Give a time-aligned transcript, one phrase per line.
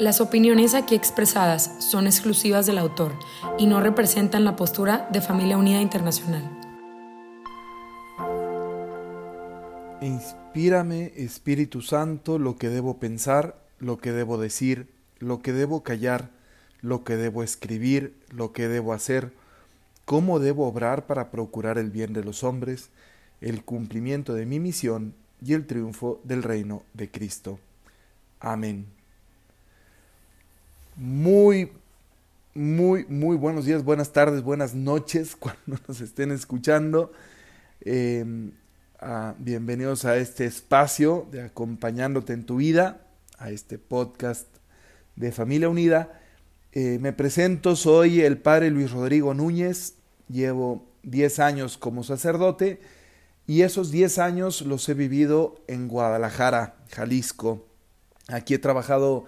[0.00, 3.12] Las opiniones aquí expresadas son exclusivas del autor
[3.58, 6.42] y no representan la postura de Familia Unida Internacional.
[10.00, 16.30] Inspírame, Espíritu Santo, lo que debo pensar, lo que debo decir, lo que debo callar,
[16.80, 19.34] lo que debo escribir, lo que debo hacer,
[20.06, 22.88] cómo debo obrar para procurar el bien de los hombres,
[23.42, 25.12] el cumplimiento de mi misión
[25.44, 27.58] y el triunfo del reino de Cristo.
[28.40, 28.99] Amén.
[31.02, 31.72] Muy,
[32.52, 37.10] muy, muy buenos días, buenas tardes, buenas noches cuando nos estén escuchando.
[37.80, 38.22] Eh,
[39.38, 43.00] bienvenidos a este espacio de acompañándote en tu vida,
[43.38, 44.46] a este podcast
[45.16, 46.20] de Familia Unida.
[46.72, 49.94] Eh, me presento, soy el padre Luis Rodrigo Núñez,
[50.28, 52.78] llevo 10 años como sacerdote
[53.46, 57.64] y esos 10 años los he vivido en Guadalajara, Jalisco.
[58.28, 59.24] Aquí he trabajado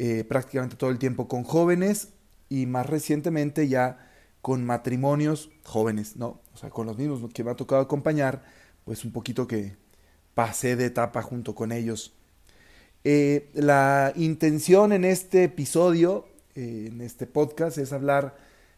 [0.00, 2.10] eh, prácticamente todo el tiempo con jóvenes
[2.48, 4.08] y más recientemente ya
[4.42, 6.40] con matrimonios jóvenes, ¿no?
[6.54, 8.44] O sea, con los mismos que me ha tocado acompañar
[8.84, 9.76] pues un poquito que
[10.34, 12.14] pasé de etapa junto con ellos.
[13.02, 18.36] Eh, la intención en este episodio, eh, en este podcast, es hablar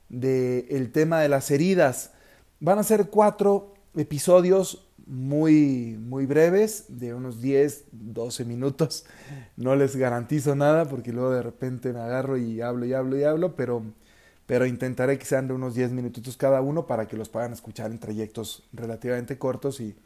[0.08, 2.12] del tema de las heridas.
[2.60, 9.04] Van a ser cuatro episodios muy, muy breves, de unos 10, 12 minutos.
[9.56, 13.24] No les garantizo nada porque luego de repente me agarro y hablo y hablo y
[13.24, 13.82] hablo, pero,
[14.46, 17.90] pero intentaré que sean de unos 10 minutitos cada uno para que los puedan escuchar
[17.90, 19.96] en trayectos relativamente cortos y,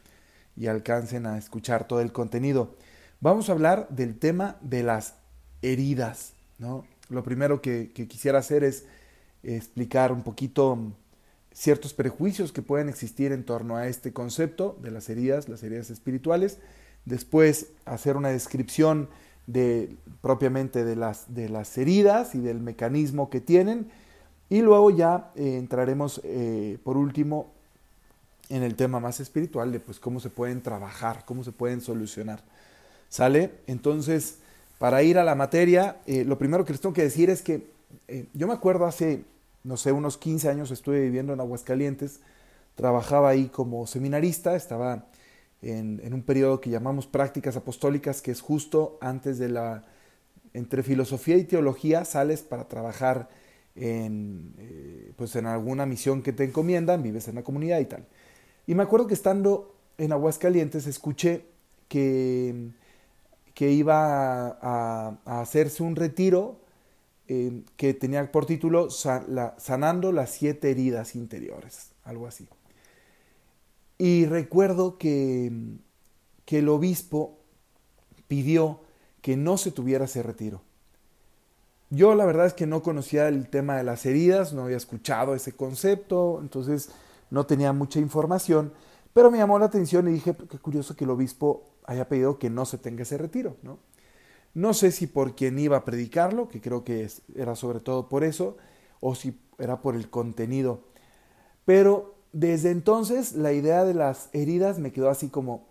[0.56, 2.74] y alcancen a escuchar todo el contenido.
[3.20, 5.16] Vamos a hablar del tema de las
[5.60, 6.32] heridas.
[6.58, 6.86] ¿no?
[7.10, 8.86] Lo primero que, que quisiera hacer es
[9.42, 10.94] explicar un poquito
[11.54, 15.88] ciertos prejuicios que pueden existir en torno a este concepto de las heridas, las heridas
[15.88, 16.58] espirituales.
[17.04, 19.08] Después hacer una descripción
[19.46, 23.88] de, propiamente de las, de las heridas y del mecanismo que tienen.
[24.50, 27.52] Y luego ya eh, entraremos, eh, por último,
[28.48, 32.42] en el tema más espiritual de pues cómo se pueden trabajar, cómo se pueden solucionar.
[33.08, 33.52] ¿Sale?
[33.68, 34.38] Entonces,
[34.78, 37.72] para ir a la materia, eh, lo primero que les tengo que decir es que
[38.34, 39.22] yo me acuerdo hace
[39.64, 42.20] no sé, unos 15 años estuve viviendo en Aguascalientes,
[42.74, 45.06] trabajaba ahí como seminarista, estaba
[45.62, 49.84] en, un periodo que llamamos prácticas apostólicas, que es justo antes de la,
[50.52, 53.30] entre filosofía y teología, sales para trabajar
[53.74, 58.04] en, eh, pues en alguna misión que te encomiendan, vives en la comunidad y tal.
[58.66, 61.46] Y me acuerdo que estando en Aguascalientes escuché
[61.88, 62.68] que,
[63.54, 66.63] que iba a hacerse un retiro
[67.26, 72.48] que tenía por título Sanando las siete heridas interiores, algo así.
[73.98, 75.50] Y recuerdo que,
[76.44, 77.38] que el obispo
[78.26, 78.80] pidió
[79.22, 80.62] que no se tuviera ese retiro.
[81.90, 85.34] Yo la verdad es que no conocía el tema de las heridas, no había escuchado
[85.34, 86.90] ese concepto, entonces
[87.30, 88.72] no tenía mucha información,
[89.12, 92.50] pero me llamó la atención y dije, qué curioso que el obispo haya pedido que
[92.50, 93.78] no se tenga ese retiro, ¿no?
[94.54, 98.24] No sé si por quien iba a predicarlo, que creo que era sobre todo por
[98.24, 98.56] eso,
[99.00, 100.80] o si era por el contenido.
[101.64, 105.68] Pero desde entonces la idea de las heridas me quedó así como,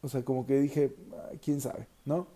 [0.00, 0.94] o sea, como que dije,
[1.42, 2.26] quién sabe, ¿no?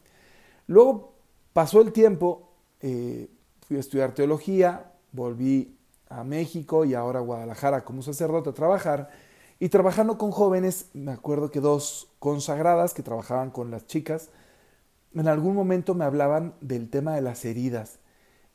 [0.66, 1.14] Luego
[1.52, 3.28] pasó el tiempo, eh,
[3.66, 5.76] fui a estudiar teología, volví
[6.08, 9.10] a México y ahora a Guadalajara como sacerdote a trabajar.
[9.58, 14.30] Y trabajando con jóvenes, me acuerdo que dos consagradas que trabajaban con las chicas,
[15.20, 17.98] en algún momento me hablaban del tema de las heridas.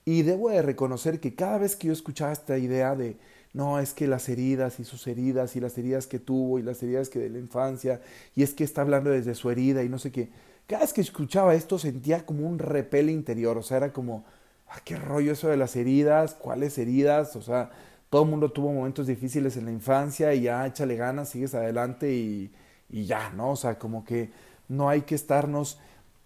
[0.06, 3.18] Y debo de reconocer que cada vez que yo escuchaba esta idea de,
[3.54, 6.82] no, es que las heridas y sus heridas y las heridas que tuvo y las
[6.82, 8.02] heridas que de la infancia,
[8.36, 10.30] y es que está hablando desde su herida y no sé qué,
[10.68, 14.26] cada vez que escuchaba esto sentía como un repel interior, o sea, era como,
[14.70, 17.72] ah, qué rollo eso de las heridas, cuáles heridas, o sea,
[18.10, 22.14] todo el mundo tuvo momentos difíciles en la infancia y ya échale ganas, sigues adelante
[22.14, 22.52] y,
[22.90, 23.52] y ya, ¿no?
[23.52, 24.32] O sea, como que
[24.70, 25.80] no hay que estarnos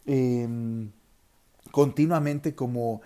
[0.06, 0.92] Em,
[1.72, 3.02] continuamente como,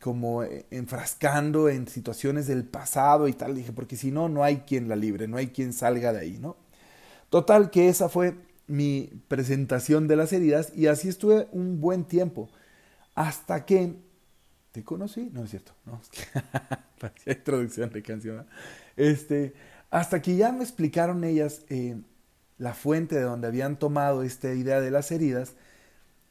[0.00, 3.54] como enfrascando en situaciones del pasado y tal.
[3.54, 6.38] Dije, porque si no, no hay quien la libre, no hay quien salga de ahí,
[6.38, 6.56] ¿no?
[7.30, 8.36] Total, que esa fue
[8.68, 12.48] mi presentación de las heridas y así estuve un buen tiempo.
[13.14, 13.94] Hasta que
[14.72, 16.00] te conocí, no es cierto, no,
[17.00, 18.46] parecía introducción de canción.
[18.96, 19.54] Este,
[19.90, 21.96] hasta que ya me explicaron ellas eh,
[22.58, 25.54] la fuente de donde habían tomado esta idea de las heridas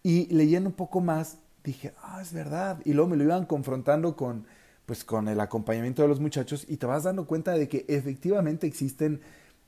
[0.05, 2.79] y leyendo un poco más dije, ah, es verdad.
[2.85, 4.45] Y luego me lo iban confrontando con,
[4.85, 8.67] pues, con el acompañamiento de los muchachos y te vas dando cuenta de que efectivamente
[8.67, 9.19] existen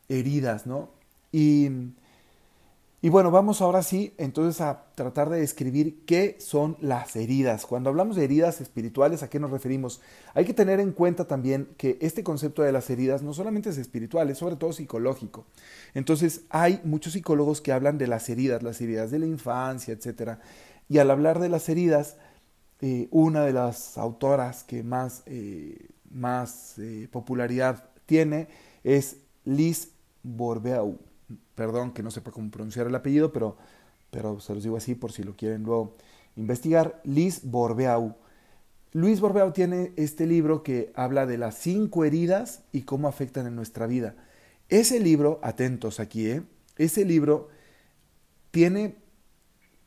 [0.10, 0.92] heridas, ¿no?
[1.32, 1.70] Y,
[3.00, 7.68] y bueno, vamos ahora sí entonces a tratar de describir qué son las heridas.
[7.68, 10.02] Cuando hablamos de heridas espirituales, ¿a qué nos referimos?
[10.34, 13.78] Hay que tener en cuenta también que este concepto de las heridas no solamente es
[13.78, 15.46] espiritual, es sobre todo psicológico.
[15.94, 20.40] Entonces, hay muchos psicólogos que hablan de las heridas, las heridas de la infancia, etcétera.
[20.90, 22.18] Y al hablar de las heridas,
[22.82, 28.48] eh, una de las autoras que más, eh, más eh, popularidad tiene
[28.84, 29.92] es Liz
[30.24, 30.98] Borbeau.
[31.56, 33.58] Perdón que no sepa cómo pronunciar el apellido, pero,
[34.12, 35.96] pero se los digo así por si lo quieren luego
[36.36, 37.02] investigar.
[37.04, 38.16] Liz Borbeau.
[38.94, 43.56] Luis Borbeau tiene este libro que habla de las cinco heridas y cómo afectan en
[43.56, 44.16] nuestra vida.
[44.70, 46.44] Ese libro, atentos aquí, ¿eh?
[46.78, 47.50] ese libro
[48.52, 48.96] tiene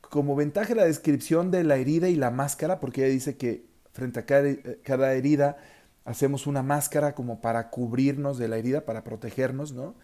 [0.01, 4.19] como ventaja la descripción de la herida y la máscara, porque ella dice que frente
[4.19, 5.57] a cada, herida
[6.03, 9.95] hacemos una máscara como para cubrirnos de la herida, para protegernos, ¿no?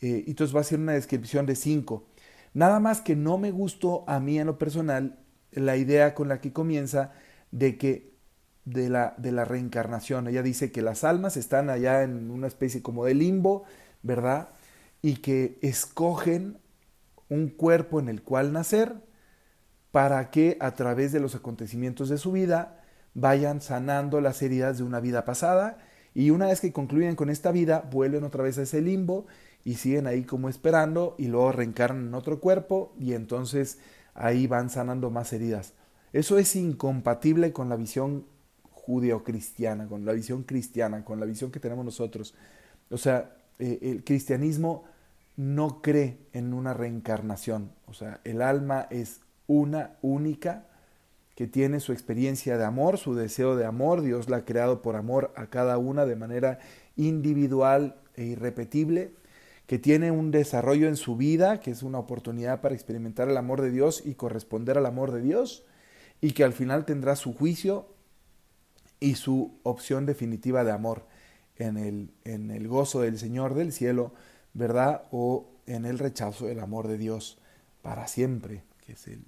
[0.00, 2.06] Eh, entonces va a ser una descripción de cinco.
[2.54, 5.18] Nada más que no me gustó a mí en lo personal
[5.52, 7.12] la idea con la que comienza
[7.50, 8.14] de que
[8.64, 10.26] de la, de la reencarnación.
[10.28, 13.64] Ella dice que las almas están allá en una especie como de limbo,
[14.02, 14.48] ¿verdad?
[15.02, 16.58] Y que escogen
[17.28, 18.94] un cuerpo en el cual nacer
[19.90, 22.82] para que a través de los acontecimientos de su vida
[23.14, 25.78] vayan sanando las heridas de una vida pasada
[26.12, 29.26] y una vez que concluyen con esta vida vuelven otra vez a ese limbo
[29.66, 33.80] y siguen ahí como esperando y luego reencarnan en otro cuerpo y entonces
[34.14, 35.74] ahí van sanando más heridas.
[36.12, 38.26] Eso es incompatible con la visión
[38.70, 42.32] judeocristiana, con la visión cristiana, con la visión que tenemos nosotros.
[42.90, 44.84] O sea, eh, el cristianismo
[45.34, 47.72] no cree en una reencarnación.
[47.86, 50.68] O sea, el alma es una única
[51.34, 54.02] que tiene su experiencia de amor, su deseo de amor.
[54.02, 56.60] Dios la ha creado por amor a cada una de manera
[56.94, 59.12] individual e irrepetible,
[59.66, 63.60] que tiene un desarrollo en su vida, que es una oportunidad para experimentar el amor
[63.60, 65.64] de Dios y corresponder al amor de Dios,
[66.20, 67.88] y que al final tendrá su juicio
[69.00, 71.06] y su opción definitiva de amor
[71.56, 74.14] en el, en el gozo del Señor del cielo,
[74.54, 75.02] ¿verdad?
[75.10, 77.38] O en el rechazo del amor de Dios
[77.82, 79.24] para siempre, que es el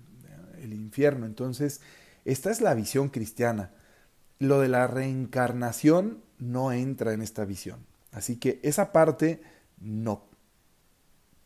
[0.63, 1.27] el infierno.
[1.27, 1.81] Entonces,
[2.25, 3.71] esta es la visión cristiana.
[4.39, 7.85] Lo de la reencarnación no entra en esta visión.
[8.13, 9.43] Así que esa parte
[9.81, 10.28] no.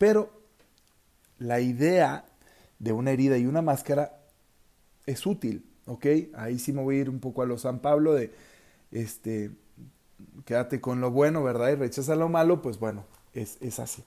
[0.03, 0.29] Pero
[1.39, 2.25] la idea
[2.77, 4.19] de una herida y una máscara
[5.05, 6.05] es útil, ¿ok?
[6.35, 8.33] Ahí sí me voy a ir un poco a lo San Pablo de,
[8.91, 9.51] este,
[10.43, 11.69] quédate con lo bueno, ¿verdad?
[11.69, 14.03] Y rechaza lo malo, pues bueno, es, es así.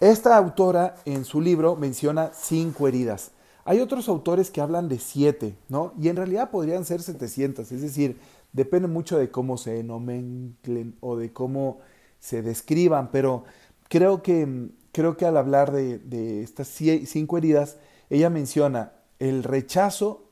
[0.00, 3.32] Esta autora en su libro menciona cinco heridas.
[3.66, 5.92] Hay otros autores que hablan de siete, ¿no?
[6.00, 8.18] Y en realidad podrían ser 700, es decir,
[8.54, 11.80] depende mucho de cómo se nomenclen o de cómo
[12.20, 13.44] se describan, pero
[13.90, 17.76] creo que, creo que al hablar de, de estas cinco heridas,
[18.08, 20.30] ella menciona el rechazo,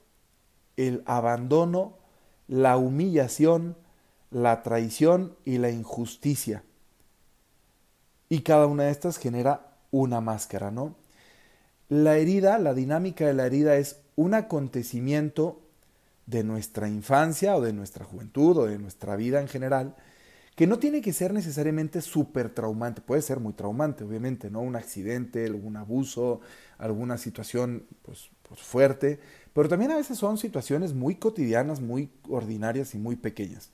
[0.77, 1.99] el abandono,
[2.49, 3.77] la humillación,
[4.31, 6.65] la traición y la injusticia.
[8.29, 10.97] Y cada una de estas genera una máscara, ¿no?
[11.89, 15.63] La herida, la dinámica de la herida es un acontecimiento
[16.27, 19.95] de nuestra infancia o de nuestra juventud o de nuestra vida en general,
[20.59, 24.61] que no tiene que ser necesariamente súper traumante, puede ser muy traumante, obviamente, ¿no?
[24.61, 26.41] Un accidente, algún abuso,
[26.79, 29.21] alguna situación pues, pues fuerte,
[29.53, 33.71] pero también a veces son situaciones muy cotidianas, muy ordinarias y muy pequeñas.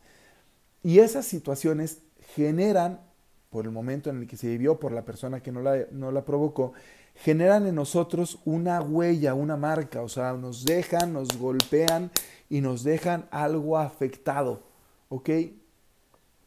[0.82, 2.02] Y esas situaciones
[2.34, 3.00] generan,
[3.48, 6.12] por el momento en el que se vivió, por la persona que no la, no
[6.12, 6.74] la provocó,
[7.14, 12.10] generan en nosotros una huella, una marca, o sea, nos dejan, nos golpean
[12.50, 14.64] y nos dejan algo afectado,
[15.08, 15.30] ¿ok?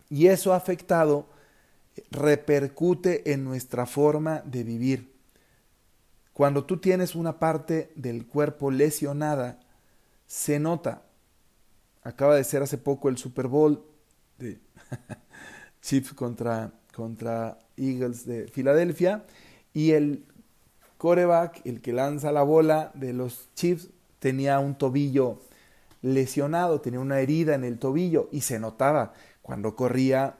[0.10, 1.28] Y eso afectado
[2.12, 5.14] repercute en nuestra forma de vivir.
[6.34, 9.60] Cuando tú tienes una parte del cuerpo lesionada,
[10.28, 11.02] se nota.
[12.04, 13.84] Acaba de ser hace poco el Super Bowl
[14.38, 14.60] de
[15.82, 19.26] Chiefs contra, contra Eagles de Filadelfia
[19.74, 20.26] y el
[20.98, 25.42] coreback, el que lanza la bola de los Chiefs, tenía un tobillo
[26.02, 29.14] lesionado, tenía una herida en el tobillo y se notaba
[29.48, 30.36] cuando corría,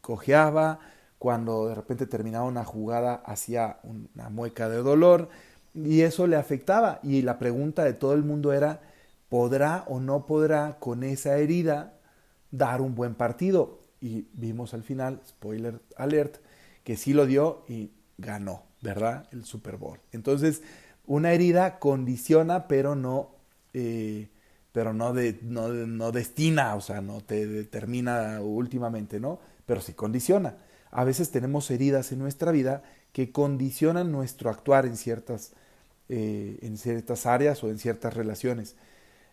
[0.00, 0.78] cojeaba,
[1.18, 5.28] cuando de repente terminaba una jugada hacía una mueca de dolor
[5.74, 8.80] y eso le afectaba y la pregunta de todo el mundo era
[9.28, 11.98] podrá o no podrá con esa herida
[12.50, 13.80] dar un buen partido.
[14.00, 16.38] Y vimos al final, spoiler alert,
[16.82, 19.28] que sí lo dio y ganó, ¿verdad?
[19.32, 20.00] El Super Bowl.
[20.12, 20.62] Entonces,
[21.06, 23.32] una herida condiciona, pero no,
[23.74, 24.30] eh,
[24.72, 29.40] pero no, de, no, no, destina, o sea, no te determina últimamente, ¿no?
[29.66, 30.56] Pero sí condiciona.
[30.90, 35.52] A veces tenemos heridas en nuestra vida que condicionan nuestro actuar en ciertas,
[36.08, 38.76] eh, en ciertas áreas o en ciertas relaciones.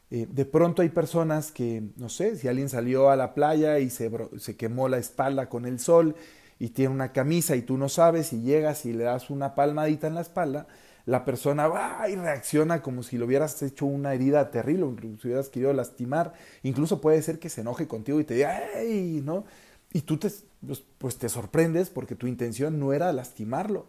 [0.10, 3.90] Eh, de pronto hay personas que, no sé, si alguien salió a la playa y
[3.90, 6.16] se, se quemó la espalda con el sol
[6.60, 10.08] y tiene una camisa y tú no sabes y llegas y le das una palmadita
[10.08, 10.68] en la espalda,
[11.08, 15.28] la persona va y reacciona como si le hubieras hecho una herida terrible, o si
[15.30, 16.34] hubieras querido lastimar,
[16.64, 19.22] incluso puede ser que se enoje contigo y te diga, ¡ay!
[19.24, 19.46] ¿no?
[19.94, 20.30] Y tú te,
[20.66, 23.88] pues, pues te sorprendes porque tu intención no era lastimarlo,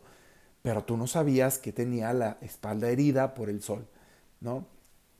[0.62, 3.88] pero tú no sabías que tenía la espalda herida por el sol,
[4.40, 4.68] ¿no?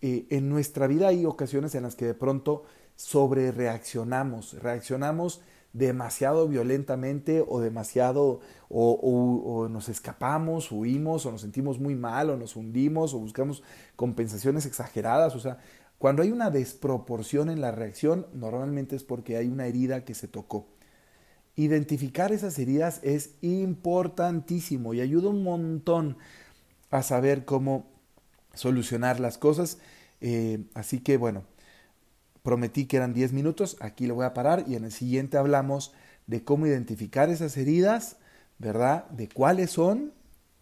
[0.00, 2.62] Eh, en nuestra vida hay ocasiones en las que de pronto
[2.94, 5.40] sobre reaccionamos, reaccionamos
[5.78, 12.56] demasiado violentamente o demasiado o, nos escapamos, huimos o nos sentimos muy mal o nos
[12.56, 13.62] hundimos o buscamos
[13.96, 15.34] compensaciones exageradas.
[15.34, 15.58] O sea,
[15.98, 20.28] cuando hay una desproporción en la reacción, normalmente es porque hay una herida que se
[20.28, 20.66] tocó.
[21.56, 26.18] Identificar esas heridas es importantísimo y ayuda un montón
[26.90, 27.86] a saber cómo
[28.54, 29.78] solucionar las cosas.
[30.20, 31.44] Eh, así que bueno,
[32.42, 35.92] Prometí que eran 10 minutos, aquí lo voy a parar y en el siguiente hablamos
[36.26, 38.16] de cómo identificar esas heridas,
[38.58, 39.08] ¿verdad?
[39.10, 40.12] De cuáles son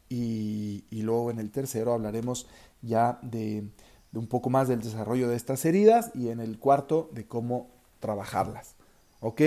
[0.09, 2.47] y, luego en el tercero hablaremos
[2.83, 3.64] ya de,
[4.12, 8.76] un poco más del desarrollo de estas heridas y en el cuarto de cómo trabajarlas.
[9.21, 9.42] ¿Ok?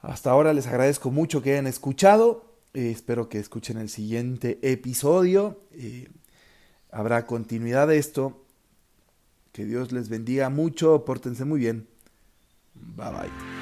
[0.00, 2.54] Hasta ahora les agradezco mucho que hayan escuchado.
[2.74, 5.60] Eh, espero que escuchen el siguiente episodio.
[5.72, 6.08] Eh,
[6.90, 8.45] habrá continuidad de esto
[9.56, 11.88] que Dios les bendiga mucho, pórtense muy bien.
[12.74, 13.55] Bye bye.